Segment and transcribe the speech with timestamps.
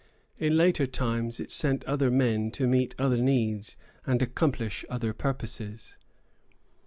[0.39, 5.95] In later times it sent other men to meet other needs and accomplish other purposes.